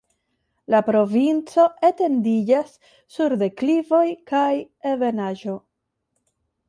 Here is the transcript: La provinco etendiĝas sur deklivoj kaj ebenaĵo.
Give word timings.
La 0.73 0.77
provinco 0.87 1.65
etendiĝas 1.89 2.73
sur 3.17 3.37
deklivoj 3.43 4.03
kaj 4.33 4.51
ebenaĵo. 4.95 5.59